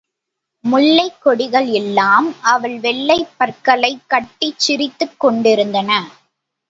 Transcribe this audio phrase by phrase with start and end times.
[0.63, 5.91] முல்லைக் கொடிகள் எல்லாம் அவள் வெள்ளைப் பற்களைக் காட்டிச் சிரித்துக் கொண்டிருந்தன.